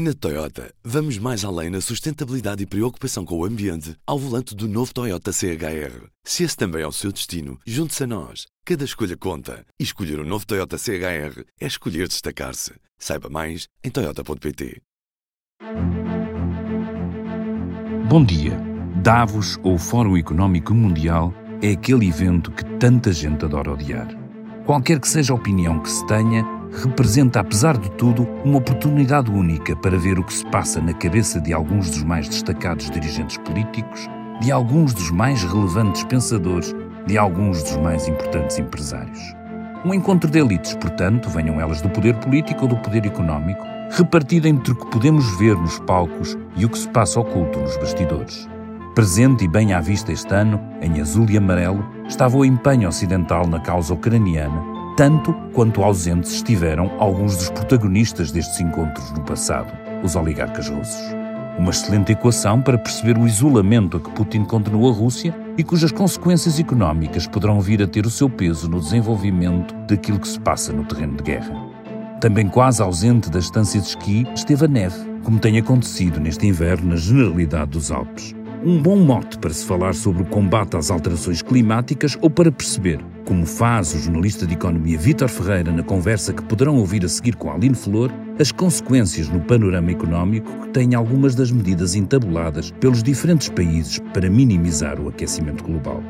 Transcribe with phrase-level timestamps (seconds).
[0.00, 4.68] Na Toyota, vamos mais além na sustentabilidade e preocupação com o ambiente ao volante do
[4.68, 6.06] novo Toyota CHR.
[6.22, 8.46] Se esse também é o seu destino, junte-se a nós.
[8.64, 9.66] Cada escolha conta.
[9.76, 12.74] E escolher o um novo Toyota CHR é escolher destacar-se.
[12.96, 14.80] Saiba mais em Toyota.pt.
[18.08, 18.56] Bom dia.
[19.02, 24.06] Davos, ou Fórum Económico Mundial, é aquele evento que tanta gente adora odiar.
[24.64, 29.74] Qualquer que seja a opinião que se tenha, representa, apesar de tudo, uma oportunidade única
[29.76, 34.08] para ver o que se passa na cabeça de alguns dos mais destacados dirigentes políticos,
[34.40, 36.74] de alguns dos mais relevantes pensadores,
[37.06, 39.20] de alguns dos mais importantes empresários.
[39.84, 44.46] Um encontro de elites, portanto, venham elas do poder político ou do poder económico, repartido
[44.46, 48.48] entre o que podemos ver nos palcos e o que se passa oculto nos bastidores.
[48.94, 53.46] Presente e bem à vista este ano, em azul e amarelo, estava o empenho ocidental
[53.46, 60.16] na causa ucraniana tanto quanto ausentes estiveram alguns dos protagonistas destes encontros no passado, os
[60.16, 61.14] oligarcas russos.
[61.56, 65.92] Uma excelente equação para perceber o isolamento a que Putin condenou a Rússia e cujas
[65.92, 70.72] consequências económicas poderão vir a ter o seu peso no desenvolvimento daquilo que se passa
[70.72, 71.54] no terreno de guerra.
[72.20, 76.88] Também quase ausente da estância de esqui esteve a neve, como tem acontecido neste inverno
[76.88, 78.34] na generalidade dos Alpes.
[78.64, 82.98] Um bom mote para se falar sobre o combate às alterações climáticas ou para perceber,
[83.28, 87.36] como faz o jornalista de economia Vítor Ferreira na conversa que poderão ouvir a seguir
[87.36, 93.02] com Aline Flor, as consequências no panorama económico que têm algumas das medidas entabuladas pelos
[93.02, 96.02] diferentes países para minimizar o aquecimento global.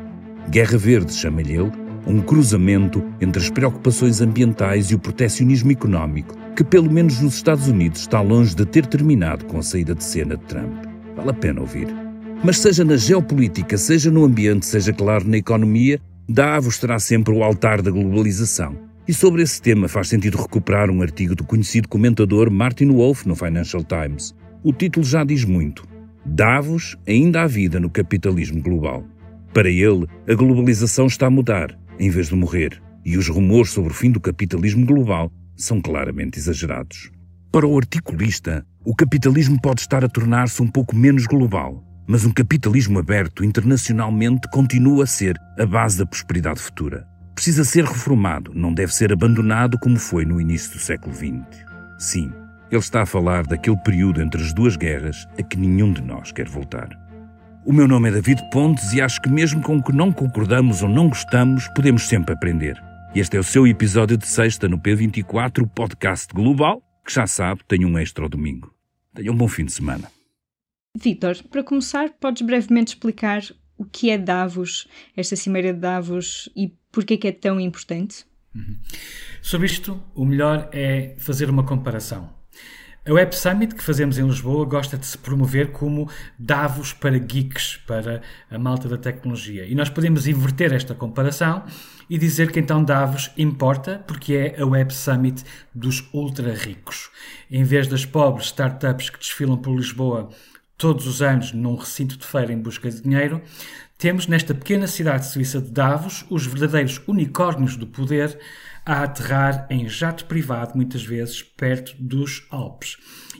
[0.49, 1.69] Guerra Verde, chama-lhe ele,
[2.07, 7.67] um cruzamento entre as preocupações ambientais e o protecionismo económico, que pelo menos nos Estados
[7.67, 10.85] Unidos está longe de ter terminado com a saída de cena de Trump.
[11.17, 11.93] Vale a pena ouvir.
[12.41, 15.99] Mas seja na geopolítica, seja no ambiente, seja claro na economia,
[16.31, 18.77] Davos terá sempre o altar da globalização.
[19.07, 23.35] E sobre esse tema faz sentido recuperar um artigo do conhecido comentador Martin Wolf no
[23.35, 24.35] Financial Times.
[24.63, 25.87] O título já diz muito.
[26.23, 29.03] Davos ainda há vida no capitalismo global.
[29.51, 33.91] Para ele, a globalização está a mudar, em vez de morrer, e os rumores sobre
[33.91, 37.09] o fim do capitalismo global são claramente exagerados.
[37.51, 42.31] Para o articulista, o capitalismo pode estar a tornar-se um pouco menos global, mas um
[42.31, 47.07] capitalismo aberto internacionalmente continua a ser a base da prosperidade futura.
[47.35, 51.63] Precisa ser reformado, não deve ser abandonado como foi no início do século XX.
[51.99, 52.33] Sim,
[52.71, 56.31] ele está a falar daquele período entre as duas guerras a que nenhum de nós
[56.31, 56.89] quer voltar.
[57.63, 60.81] O meu nome é David Pontes e acho que mesmo com o que não concordamos
[60.81, 62.81] ou não gostamos, podemos sempre aprender.
[63.13, 67.61] Este é o seu episódio de sexta no P24, o podcast global, que já sabe,
[67.67, 68.73] tem um extra ao domingo.
[69.13, 70.09] Tenha um bom fim de semana.
[70.95, 73.43] Vitor, para começar, podes brevemente explicar
[73.77, 78.25] o que é Davos, esta cimeira de Davos e porquê que é tão importante?
[78.53, 78.77] Uhum.
[79.41, 82.37] Sobre isto, o melhor é fazer uma comparação.
[83.07, 87.77] A Web Summit que fazemos em Lisboa gosta de se promover como Davos para geeks,
[87.87, 89.65] para a malta da tecnologia.
[89.65, 91.63] E nós podemos inverter esta comparação
[92.09, 97.09] e dizer que então Davos importa porque é a Web Summit dos ultra ricos.
[97.49, 100.29] Em vez das pobres startups que desfilam por Lisboa
[100.79, 103.41] todos os anos num recinto de feira em busca de dinheiro,
[103.97, 108.39] temos nesta pequena cidade suíça de Davos os verdadeiros unicórnios do poder
[108.85, 112.95] a aterrar em jato privado, muitas vezes perto dos Alpes.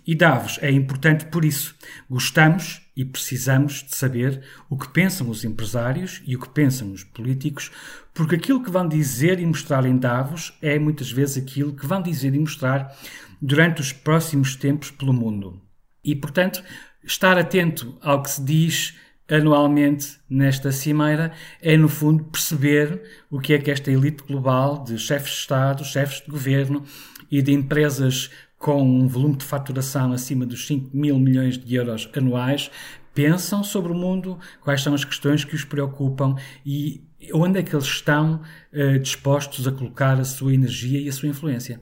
[0.06, 1.76] E Davos é importante por isso.
[2.10, 7.06] Gostamos e precisamos de saber o que pensam os empresários e o que pensam os
[7.06, 7.72] políticos,
[8.14, 12.02] porque aquilo que vão dizer e mostrar em Davos é muitas vezes aquilo que vão
[12.02, 12.94] dizer e mostrar
[13.42, 15.62] durante os próximos tempos pelo mundo.
[16.04, 16.64] E, portanto,
[17.04, 18.98] estar atento ao que se diz
[19.30, 24.98] anualmente nesta cimeira é, no fundo, perceber o que é que esta elite global de
[24.98, 26.84] chefes de Estado, chefes de governo
[27.30, 32.10] e de empresas com um volume de faturação acima dos 5 mil milhões de euros
[32.16, 32.72] anuais
[33.14, 37.76] pensam sobre o mundo, quais são as questões que os preocupam e onde é que
[37.76, 38.42] eles estão
[38.74, 41.82] uh, dispostos a colocar a sua energia e a sua influência.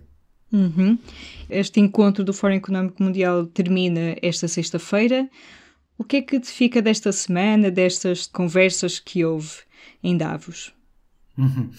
[0.51, 0.97] Uhum.
[1.49, 5.29] Este encontro do Fórum Económico Mundial termina esta sexta-feira.
[5.97, 9.49] O que é que te fica desta semana, destas conversas que houve
[10.03, 10.73] em Davos?
[11.37, 11.69] Uhum.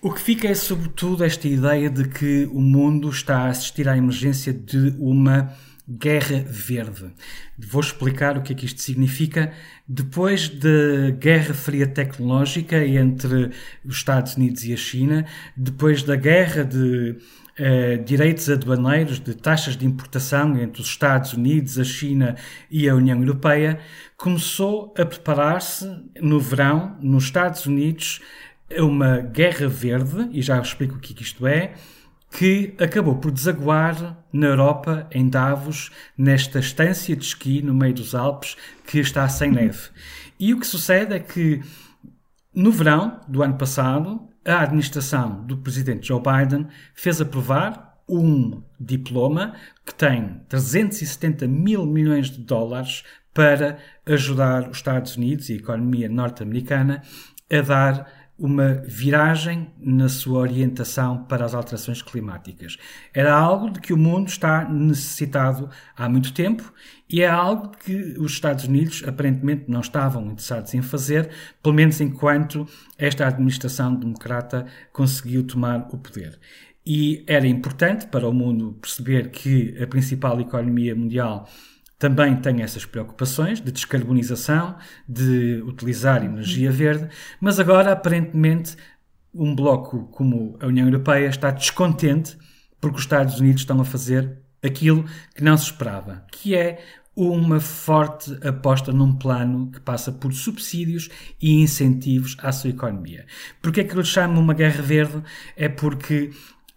[0.00, 3.96] O que fica é, sobretudo, esta ideia de que o mundo está a assistir à
[3.96, 5.54] emergência de uma
[5.88, 7.12] Guerra Verde.
[7.58, 9.52] Vou explicar o que é que isto significa.
[9.86, 13.50] Depois da Guerra Fria Tecnológica entre
[13.84, 15.26] os Estados Unidos e a China,
[15.56, 17.16] depois da guerra de
[17.58, 22.36] eh, direitos aduaneiros, de taxas de importação entre os Estados Unidos, a China
[22.70, 23.78] e a União Europeia,
[24.16, 25.86] começou a preparar-se
[26.20, 28.20] no verão, nos Estados Unidos,
[28.78, 31.74] uma guerra verde, e já explico o que isto é,
[32.30, 38.14] que acabou por desaguar na Europa, em Davos, nesta estância de esqui no meio dos
[38.14, 38.56] Alpes
[38.86, 39.90] que está sem neve.
[40.40, 41.60] E o que sucede é que
[42.54, 49.54] no verão do ano passado, a administração do presidente Joe Biden fez aprovar um diploma
[49.86, 56.08] que tem 370 mil milhões de dólares para ajudar os Estados Unidos e a economia
[56.08, 57.02] norte-americana
[57.50, 62.76] a dar uma viragem na sua orientação para as alterações climáticas.
[63.14, 66.74] Era algo de que o mundo está necessitado há muito tempo
[67.08, 71.30] e é algo que os Estados Unidos aparentemente não estavam interessados em fazer,
[71.62, 72.66] pelo menos enquanto
[72.98, 76.36] esta administração democrata conseguiu tomar o poder.
[76.84, 81.48] E era importante para o mundo perceber que a principal economia mundial
[82.02, 84.74] também tem essas preocupações de descarbonização,
[85.08, 87.08] de utilizar energia verde,
[87.40, 88.76] mas agora, aparentemente,
[89.32, 92.36] um bloco como a União Europeia está descontente
[92.80, 96.82] porque os Estados Unidos estão a fazer aquilo que não se esperava, que é
[97.14, 101.08] uma forte aposta num plano que passa por subsídios
[101.40, 103.26] e incentivos à sua economia.
[103.60, 105.22] Porque é que eu lhe chamo uma guerra verde?
[105.56, 106.32] É porque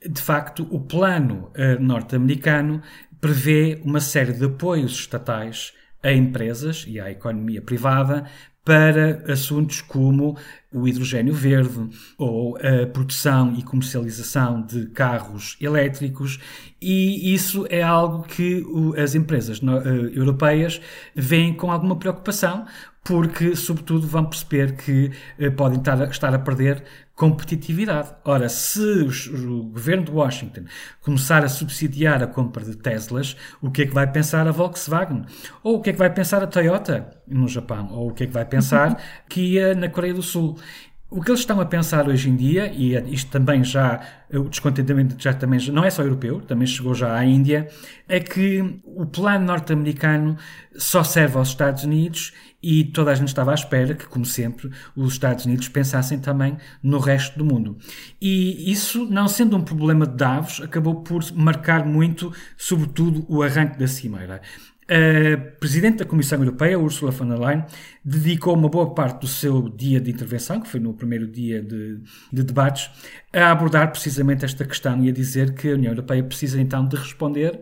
[0.07, 2.81] de facto, o plano uh, norte-americano
[3.25, 5.73] prevê uma série de apoios estatais
[6.03, 8.25] a empresas e à economia privada
[8.63, 10.37] para assuntos como
[10.75, 16.39] o hidrogênio verde ou a produção e comercialização de carros elétricos,
[16.81, 18.63] e isso é algo que
[19.01, 20.81] as empresas eh, europeias
[21.15, 22.65] veem com alguma preocupação,
[23.03, 26.83] porque, sobretudo, vão perceber que eh, podem estar a perder
[27.15, 28.13] competitividade.
[28.25, 30.65] Ora, se o governo de Washington
[31.01, 35.23] começar a subsidiar a compra de Teslas, o que é que vai pensar a Volkswagen?
[35.63, 37.87] Ou o que é que vai pensar a Toyota no Japão?
[37.91, 40.57] Ou o que é que vai pensar Kia na Coreia do Sul?
[41.07, 44.01] O que eles estão a pensar hoje em dia, e isto também já,
[44.33, 47.69] o descontentamento já também não é só europeu, também chegou já à Índia,
[48.09, 50.35] é que o plano norte-americano
[50.75, 54.71] só serve aos Estados Unidos e toda a gente estava à espera que, como sempre,
[54.95, 57.77] os Estados Unidos pensassem também no resto do mundo.
[58.19, 63.77] E isso, não sendo um problema de Davos, acabou por marcar muito, sobretudo, o arranque
[63.77, 64.41] da cimeira.
[64.87, 67.65] A Presidente da Comissão Europeia, Ursula von der Leyen,
[68.03, 71.99] dedicou uma boa parte do seu dia de intervenção, que foi no primeiro dia de,
[72.31, 72.91] de, debates,
[73.33, 76.95] a abordar precisamente esta questão e a dizer que a União Europeia precisa então de
[76.97, 77.61] responder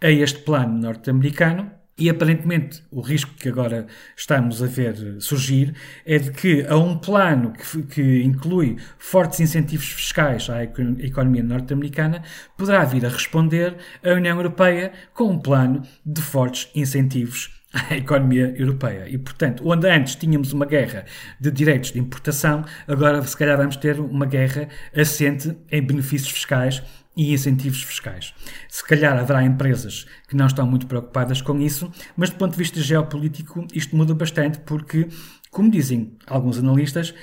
[0.00, 6.18] a este plano norte-americano e aparentemente o risco que agora estamos a ver surgir é
[6.18, 12.22] de que a um plano que, que inclui fortes incentivos fiscais à economia norte-americana
[12.56, 18.54] poderá vir a responder a União Europeia com um plano de fortes incentivos à economia
[18.56, 19.08] europeia.
[19.08, 21.04] E, portanto, onde antes tínhamos uma guerra
[21.40, 26.82] de direitos de importação, agora se calhar vamos ter uma guerra assente em benefícios fiscais
[27.16, 28.34] e incentivos fiscais.
[28.68, 32.58] Se calhar haverá empresas que não estão muito preocupadas com isso, mas do ponto de
[32.58, 35.08] vista geopolítico isto muda bastante porque,
[35.50, 37.14] como dizem alguns analistas,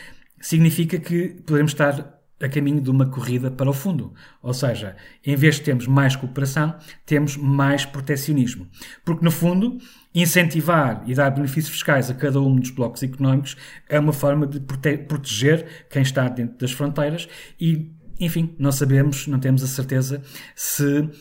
[0.41, 4.13] significa que poderemos estar a caminho de uma corrida para o fundo.
[4.41, 6.75] Ou seja, em vez de termos mais cooperação,
[7.05, 8.67] temos mais protecionismo.
[9.05, 9.77] Porque, no fundo,
[10.13, 13.55] incentivar e dar benefícios fiscais a cada um dos blocos económicos
[13.87, 17.29] é uma forma de prote proteger quem está dentro das fronteiras
[17.59, 20.21] e enfim, não sabemos, não temos a certeza
[20.55, 21.11] se uh,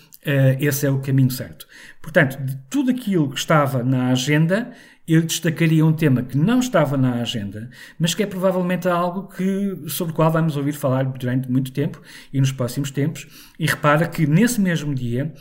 [0.60, 1.66] esse é o caminho certo.
[2.00, 4.72] Portanto, de tudo aquilo que estava na agenda,
[5.06, 7.68] eu destacaria um tema que não estava na agenda,
[7.98, 12.00] mas que é provavelmente algo que, sobre o qual vamos ouvir falar durante muito tempo
[12.32, 13.26] e nos próximos tempos.
[13.58, 15.32] E repara que nesse mesmo dia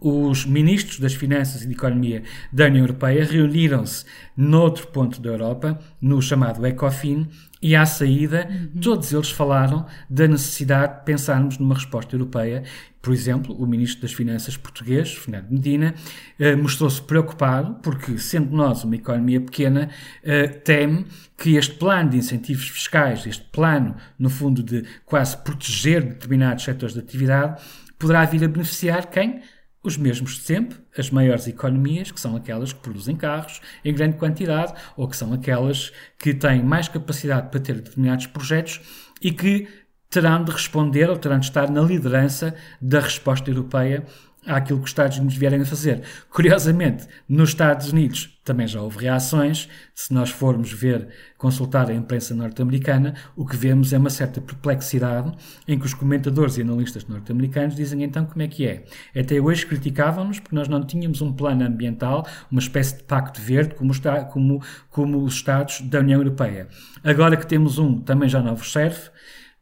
[0.00, 2.22] os ministros das Finanças e de Economia
[2.52, 4.04] da União Europeia reuniram-se
[4.36, 7.28] noutro ponto da Europa, no chamado ECOFIN,
[7.64, 8.78] e à saída uhum.
[8.78, 12.62] todos eles falaram da necessidade de pensarmos numa resposta europeia.
[13.00, 15.94] Por exemplo, o ministro das Finanças português, Fernando Medina,
[16.38, 19.88] eh, mostrou-se preocupado porque, sendo nós uma economia pequena,
[20.22, 21.06] eh, teme
[21.38, 26.92] que este plano de incentivos fiscais, este plano, no fundo, de quase proteger determinados setores
[26.92, 27.62] de atividade,
[27.98, 29.40] poderá vir a beneficiar quem?
[29.84, 34.16] Os mesmos de sempre, as maiores economias, que são aquelas que produzem carros em grande
[34.16, 38.80] quantidade, ou que são aquelas que têm mais capacidade para ter determinados projetos
[39.20, 39.68] e que
[40.08, 44.04] terão de responder ou terão de estar na liderança da resposta europeia
[44.46, 46.02] àquilo que os Estados Unidos vierem a fazer.
[46.30, 49.68] Curiosamente, nos Estados Unidos também já houve reações.
[49.94, 51.08] Se nós formos ver,
[51.38, 55.32] consultar a imprensa norte-americana, o que vemos é uma certa perplexidade
[55.66, 58.84] em que os comentadores e analistas norte-americanos dizem então como é que é.
[59.18, 63.74] Até hoje criticavam-nos porque nós não tínhamos um plano ambiental, uma espécie de pacto verde
[63.74, 66.68] como, está, como, como os Estados da União Europeia.
[67.02, 69.10] Agora que temos um, também já não vos serve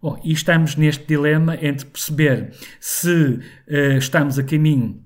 [0.03, 5.01] Bom, e estamos neste dilema entre perceber se uh, estamos a caminho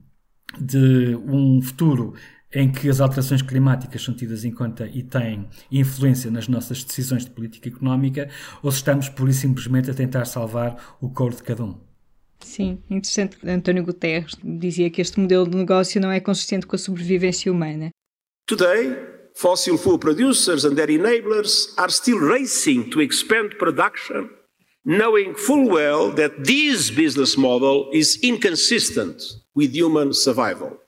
[0.59, 2.15] de um futuro
[2.55, 7.27] em que as alterações climáticas são tidas em conta e têm influência nas nossas decisões
[7.27, 8.31] de política económica,
[8.63, 11.79] ou se estamos pura e simplesmente a tentar salvar o couro de cada um.
[12.41, 13.37] Sim, interessante.
[13.47, 17.91] António Guterres dizia que este modelo de negócio não é consistente com a sobrevivência humana.
[18.47, 18.97] Today,
[19.35, 24.31] fossil fuel producers and their enablers are still racing to expand production,
[24.87, 29.21] knowing full well that this business model is inconsistent
[29.55, 30.79] with human survival.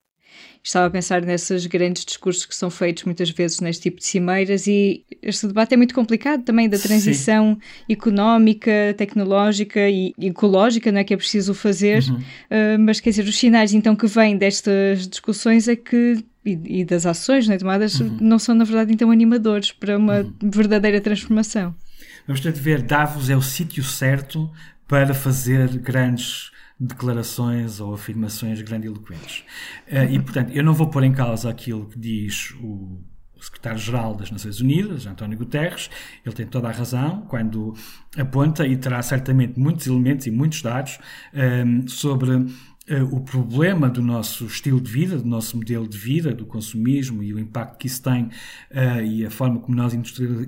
[0.62, 4.66] Estava a pensar nesses grandes discursos que são feitos muitas vezes neste tipo de cimeiras
[4.66, 7.92] e este debate é muito complicado também da transição Sim.
[7.92, 12.16] económica, tecnológica e ecológica, não é que é preciso fazer, uhum.
[12.16, 16.84] uh, mas quer dizer, os sinais então que vêm destas discussões é que e, e
[16.84, 18.18] das ações né, tomadas uhum.
[18.20, 20.32] não são na verdade então animadores para uma uhum.
[20.42, 21.74] verdadeira transformação.
[22.28, 24.52] Vamos ter de ver, Davos é o sítio certo
[24.86, 29.44] para fazer grandes declarações ou afirmações grandiloquentes.
[29.90, 33.00] Uh, e, portanto, eu não vou pôr em causa aquilo que diz o
[33.40, 35.88] secretário-geral das Nações Unidas, António Guterres,
[36.22, 37.72] ele tem toda a razão quando
[38.14, 40.98] aponta e terá certamente muitos elementos e muitos dados
[41.32, 42.44] um, ehm, sobre
[43.10, 47.34] o problema do nosso estilo de vida, do nosso modelo de vida, do consumismo e
[47.34, 49.92] o impacto que isso tem uh, e a forma como nós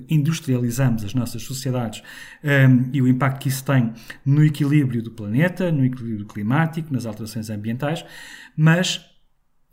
[0.09, 2.03] industrializamos as nossas sociedades
[2.43, 3.93] um, ehm, e o impacto que isso tem
[4.25, 8.05] no equilíbrio do planeta, no equilíbrio climático, nas alterações ambientais,
[8.57, 8.97] mas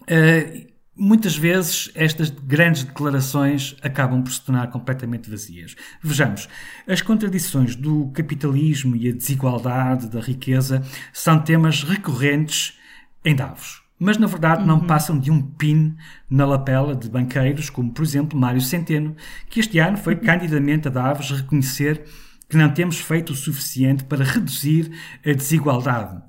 [0.04, 5.76] uh, Muitas vezes estas grandes declarações acabam por se tornar completamente vazias.
[6.02, 6.50] Vejamos,
[6.88, 10.82] as contradições do capitalismo e a desigualdade da riqueza
[11.14, 12.80] são temas recorrentes
[13.24, 13.84] em Davos.
[14.00, 14.88] Mas, na verdade, não uhum.
[14.88, 15.96] passam de um pin
[16.30, 19.16] na lapela de banqueiros, como, por exemplo, Mário Centeno,
[19.50, 22.06] que este ano foi candidamente a Davos reconhecer
[22.50, 24.92] que não temos feito o suficiente para reduzir
[25.26, 26.22] a desigualdade.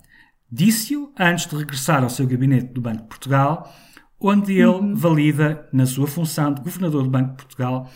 [0.50, 3.72] Disse-o antes de regressar ao seu gabinete do Banco de Portugal
[4.20, 4.94] onde ele uhum.
[4.94, 7.90] valida, na sua função de governador do Banco de Portugal,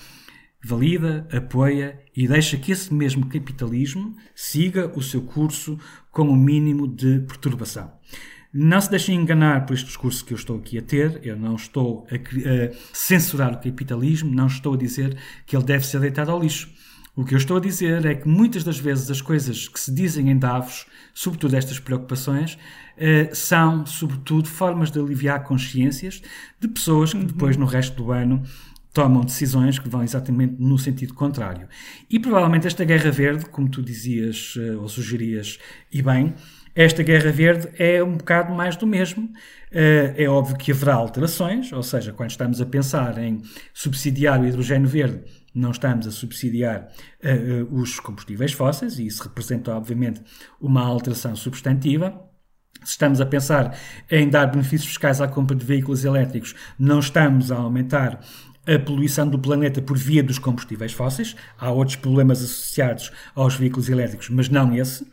[0.64, 5.78] valida, apoia e deixa que esse mesmo capitalismo siga o seu curso
[6.10, 7.90] com o um mínimo de perturbação.
[8.54, 11.20] Não se deixem enganar por este discurso que eu estou aqui a ter.
[11.22, 15.86] Eu não estou a, a censurar o capitalismo, não estou a dizer que ele deve
[15.86, 16.70] ser deitado ao lixo.
[17.16, 19.92] O que eu estou a dizer é que muitas das vezes as coisas que se
[19.92, 22.58] dizem em Davos, sobretudo estas preocupações,
[22.96, 26.22] eh, são, sobretudo, formas de aliviar consciências
[26.60, 28.42] de pessoas que depois, no resto do ano,
[28.92, 31.66] tomam decisões que vão exatamente no sentido contrário.
[32.10, 35.58] E provavelmente esta Guerra Verde, como tu dizias eh, ou sugerias,
[35.90, 36.34] e bem,
[36.74, 39.30] esta Guerra Verde é um bocado mais do mesmo.
[39.70, 43.42] Eh, é óbvio que haverá alterações, ou seja, quando estamos a pensar em
[43.72, 45.22] subsidiar o hidrogênio verde,
[45.54, 46.88] não estamos a subsidiar
[47.22, 50.22] uh, os combustíveis fósseis, e isso representa, obviamente,
[50.60, 52.28] uma alteração substantiva.
[52.84, 53.78] Se estamos a pensar
[54.10, 58.20] em dar benefícios fiscais à compra de veículos elétricos, não estamos a aumentar
[58.64, 61.34] a poluição do planeta por via dos combustíveis fósseis.
[61.58, 65.04] Há outros problemas associados aos veículos elétricos, mas não esse.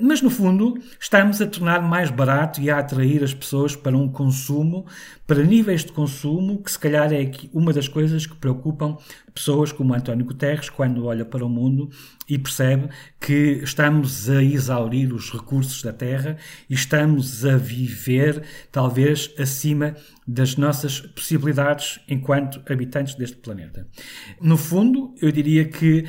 [0.00, 4.08] Mas, no fundo, estamos a tornar mais barato e a atrair as pessoas para um
[4.08, 4.86] consumo,
[5.28, 8.96] para níveis de consumo, que se calhar é uma das coisas que preocupam
[9.34, 11.90] pessoas como António Guterres quando olha para o mundo
[12.26, 12.88] e percebe
[13.20, 18.42] que estamos a exaurir os recursos da Terra e estamos a viver
[18.72, 19.94] talvez acima
[20.26, 23.86] das nossas possibilidades enquanto habitantes deste planeta.
[24.40, 26.06] No fundo, eu diria que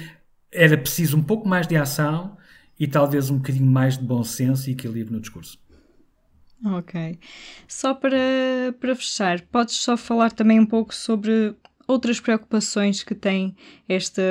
[0.49, 2.38] era preciso um pouco mais de ação
[2.79, 5.59] e talvez um bocadinho mais de bom senso e equilíbrio no discurso.
[6.65, 7.17] Ok.
[7.67, 8.17] Só para,
[8.79, 11.55] para fechar, podes só falar também um pouco sobre
[11.87, 13.55] outras preocupações que tem
[13.87, 14.21] esta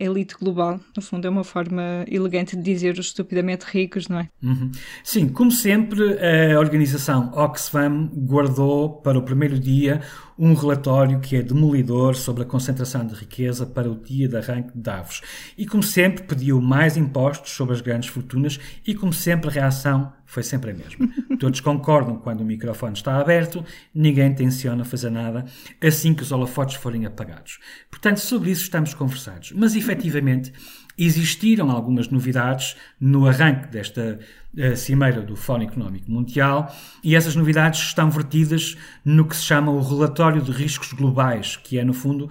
[0.00, 0.80] elite global.
[0.96, 4.28] No fundo, é uma forma elegante de dizer os estupidamente ricos, não é?
[4.42, 4.72] Uhum.
[5.04, 6.18] Sim, como sempre,
[6.52, 10.02] a organização Oxfam guardou para o primeiro dia
[10.38, 14.72] um relatório que é demolidor sobre a concentração de riqueza para o dia de arranque
[14.72, 15.22] de Davos.
[15.56, 20.12] E, como sempre, pediu mais impostos sobre as grandes fortunas e, como sempre, a reação
[20.26, 21.08] foi sempre a mesma.
[21.38, 23.64] Todos concordam quando o microfone está aberto,
[23.94, 25.44] ninguém tenciona fazer nada
[25.80, 27.58] assim que os holofotes forem apagados.
[27.90, 29.52] Portanto, sobre isso estamos conversados.
[29.52, 30.52] Mas, efetivamente,
[30.96, 34.18] existiram algumas novidades no arranque desta
[34.56, 39.72] uh, cimeira do Fórum Económico Mundial e essas novidades estão vertidas no que se chama
[39.72, 42.30] o relatório de riscos globais, que é, no fundo,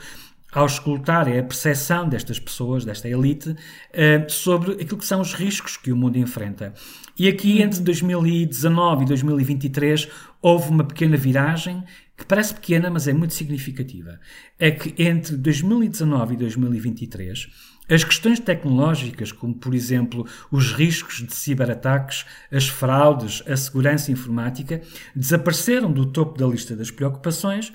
[0.53, 5.34] ao escutar é a percepção destas pessoas, desta elite, uh, sobre aquilo que são os
[5.34, 6.74] riscos que o mundo enfrenta.
[7.17, 10.08] E aqui, entre 2019 e 2023,
[10.41, 11.84] houve uma pequena viragem
[12.15, 14.20] que parece pequena, mas é muito significativa.
[14.60, 17.50] É que entre 2019 e 2023
[17.90, 24.82] As questões tecnológicas, como por exemplo os riscos de ciberataques, as fraudes, a segurança informática,
[25.16, 27.74] desapareceram do topo da lista das preocupações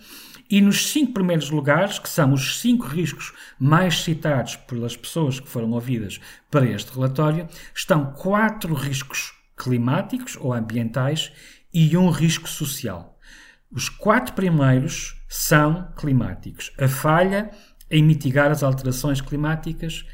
[0.50, 5.48] e nos cinco primeiros lugares, que são os cinco riscos mais citados pelas pessoas que
[5.48, 6.18] foram ouvidas
[6.50, 11.30] para este relatório, estão quatro riscos climáticos ou ambientais
[11.72, 13.18] e um risco social.
[13.70, 16.72] Os quatro primeiros são climáticos.
[16.78, 17.50] A falha
[17.90, 20.04] em mitigar as alterações climáticas,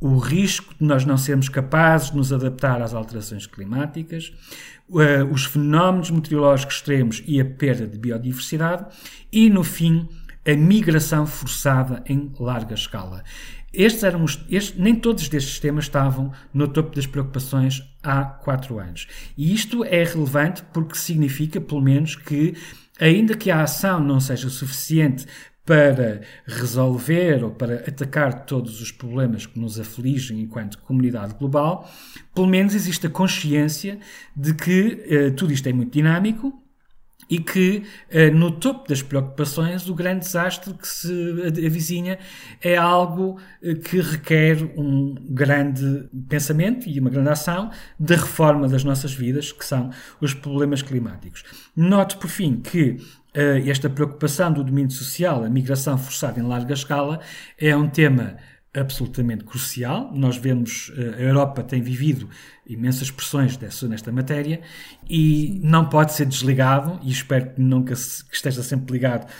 [0.00, 4.32] o risco de nós não sermos capazes de nos adaptar às alterações climáticas,
[4.98, 8.86] eh, os fenómenos meteorológicos extremos e a perda de biodiversidade
[9.32, 10.08] e, no fim,
[10.46, 13.24] a migração forçada em larga escala.
[13.72, 18.78] Estes eram os, estes, nem todos destes temas estavam no topo das preocupações há quatro
[18.78, 19.06] anos.
[19.36, 22.54] E isto é relevante porque significa, pelo menos, que,
[22.98, 25.26] ainda que a ação não seja suficiente
[25.66, 31.90] para resolver ou para atacar todos os problemas que nos afligem enquanto comunidade global,
[32.32, 33.98] pelo menos existe a consciência
[34.34, 36.62] de que eh, tudo isto é muito dinâmico
[37.28, 42.18] e que eh, no topo das preocupações o grande desastre que se avizinha
[42.60, 48.84] é algo eh, que requer um grande pensamento e uma grande ação da reforma das
[48.84, 51.44] nossas vidas, que são os problemas climáticos.
[51.74, 52.96] Note, por fim, que
[53.34, 57.20] eh, esta preocupação do domínio social, a migração forçada em larga escala,
[57.58, 58.36] é um tema
[58.80, 60.12] absolutamente crucial.
[60.14, 62.28] Nós vemos eh, a Europa tem vivido
[62.66, 64.60] imensas pressões dessa, nesta matéria
[65.08, 69.30] e não pode ser desligado, e espero que nunca se, que esteja sempre ligado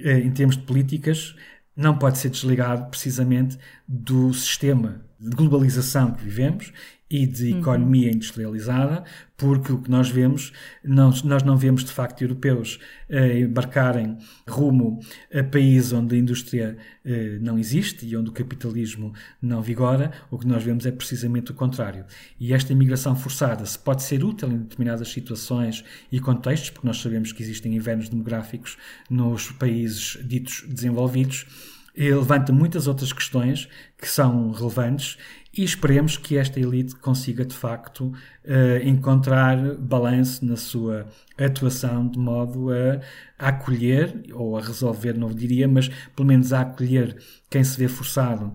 [0.00, 1.34] eh, em termos de políticas,
[1.76, 6.72] não pode ser desligado precisamente do sistema de globalização que vivemos
[7.14, 7.60] e de uhum.
[7.60, 8.16] economia uhum.
[8.16, 9.04] industrializada,
[9.36, 10.52] porque o que nós vemos,
[10.82, 14.18] nós, nós não vemos de facto europeus eh, embarcarem
[14.48, 14.98] rumo
[15.32, 20.36] a países onde a indústria eh, não existe e onde o capitalismo não vigora, o
[20.36, 22.04] que nós vemos é precisamente o contrário.
[22.40, 27.00] E esta imigração forçada se pode ser útil em determinadas situações e contextos, porque nós
[27.00, 28.76] sabemos que existem invernos demográficos
[29.08, 31.46] nos países ditos desenvolvidos,
[31.96, 35.16] levanta muitas outras questões que são relevantes
[35.56, 38.12] e esperemos que esta elite consiga de facto uh,
[38.82, 41.06] encontrar balanço na sua
[41.38, 43.00] atuação de modo a,
[43.38, 47.16] a, acolher ou a resolver, não diria, mas pelo menos a acolher
[47.48, 48.52] quem se vê forçado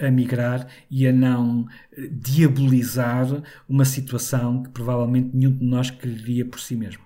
[0.00, 1.66] a, a migrar e a não
[2.10, 3.26] diabolizar
[3.68, 7.04] uma situação que provavelmente nenhum de nós quereria por si mesmo.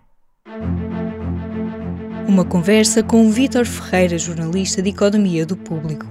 [2.28, 6.06] Uma conversa com Vítor Ferreira, jornalista de Economia do Público.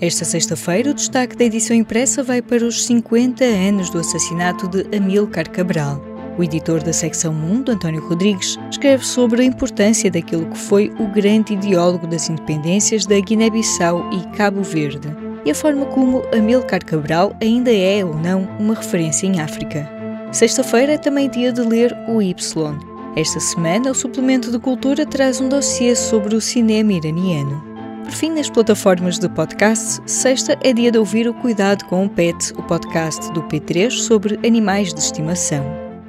[0.00, 4.84] Esta sexta-feira, o destaque da edição impressa vai para os 50 anos do assassinato de
[4.94, 6.04] Amílcar Cabral.
[6.36, 11.06] O editor da secção Mundo, António Rodrigues, escreve sobre a importância daquilo que foi o
[11.06, 15.06] grande ideólogo das independências da Guiné-Bissau e Cabo Verde,
[15.44, 19.88] e a forma como Amílcar Cabral ainda é ou não uma referência em África.
[20.32, 25.40] Sexta-feira é também dia de ler o Y, esta semana, o Suplemento de Cultura traz
[25.40, 27.62] um dossiê sobre o cinema iraniano.
[28.02, 32.08] Por fim, nas plataformas de podcast, sexta é dia de ouvir o Cuidado com o
[32.08, 35.64] Pet, o podcast do P3 sobre animais de estimação.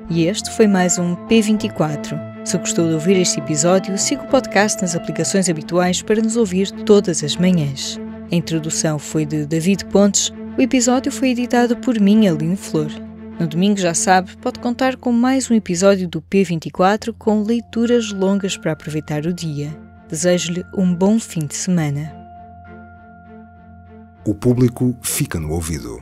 [0.10, 2.20] E este foi mais um P24.
[2.44, 6.72] Se gostou de ouvir este episódio, siga o podcast nas aplicações habituais para nos ouvir
[6.72, 8.00] todas as manhãs.
[8.32, 13.05] A introdução foi de David Pontes, o episódio foi editado por mim, Aline Flor.
[13.38, 18.56] No domingo, já sabe, pode contar com mais um episódio do P24 com leituras longas
[18.56, 19.78] para aproveitar o dia.
[20.08, 22.16] Desejo-lhe um bom fim de semana.
[24.26, 26.02] O público fica no ouvido.